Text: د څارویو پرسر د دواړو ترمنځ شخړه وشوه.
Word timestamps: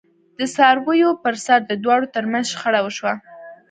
د 0.37 0.39
څارویو 0.55 1.09
پرسر 1.23 1.59
د 1.67 1.71
دواړو 1.83 2.11
ترمنځ 2.15 2.45
شخړه 2.53 2.79
وشوه. 2.83 3.13